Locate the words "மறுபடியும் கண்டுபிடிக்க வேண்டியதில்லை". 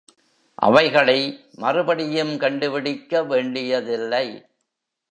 1.55-4.25